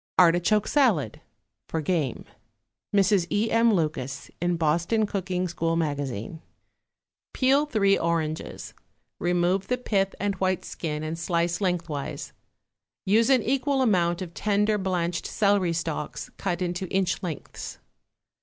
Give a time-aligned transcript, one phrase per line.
[0.17, 1.21] =Artichoke Salad.=
[1.69, 2.25] (For game.)
[2.91, 3.27] (MRS.
[3.29, 3.51] E.
[3.51, 3.71] M.
[3.71, 6.41] LUCAS, IN BOSTON COOKING SCHOOL MAGAZINE.)
[7.33, 8.73] Peel three oranges,
[9.19, 12.33] remove the pith and white skin and slice lengthwise;
[13.05, 17.77] use an equal amount of tender blanched celery stalks cut into inch lengths.